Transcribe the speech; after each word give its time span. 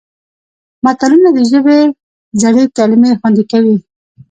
متلونه 0.83 1.29
د 1.33 1.39
ژبې 1.51 1.79
زړې 2.41 2.65
کلمې 2.77 3.11
خوندي 3.19 3.43
کوي 3.51 3.77